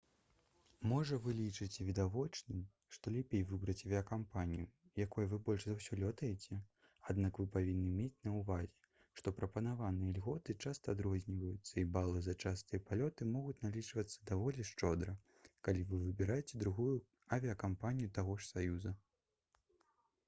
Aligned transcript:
можа 0.91 1.17
вы 1.23 1.33
лічыце 1.39 1.83
відавочным 1.87 2.61
што 2.95 3.11
лепей 3.15 3.41
выбраць 3.49 3.81
авіякампанію 3.89 4.65
якой 5.01 5.27
вы 5.33 5.37
больш 5.49 5.65
за 5.67 5.75
ўсё 5.79 5.97
лётаеце 6.03 6.55
аднак 7.11 7.37
вы 7.41 7.43
павінны 7.57 7.91
мець 7.99 8.23
на 8.27 8.33
ўвазе 8.37 8.87
што 9.19 9.33
прапанаваныя 9.41 10.15
льготы 10.15 10.55
часта 10.67 10.95
адрозніваюцца 10.97 11.75
і 11.81 11.83
балы 11.99 12.23
за 12.29 12.35
частыя 12.45 12.83
палёты 12.89 13.27
могуць 13.35 13.57
налічвацца 13.67 14.15
даволі 14.33 14.65
шчодра 14.71 15.13
калі 15.69 15.85
вы 15.91 16.01
выбіраеце 16.07 16.63
другую 16.65 16.95
авіякампанію 17.37 18.15
таго 18.19 18.39
ж 18.41 18.51
саюза 18.55 18.95